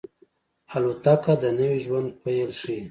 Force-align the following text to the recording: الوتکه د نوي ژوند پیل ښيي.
الوتکه 0.75 1.33
د 1.41 1.43
نوي 1.59 1.79
ژوند 1.85 2.09
پیل 2.21 2.49
ښيي. 2.59 2.77